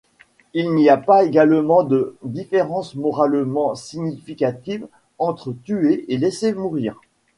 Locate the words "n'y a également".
0.73-1.83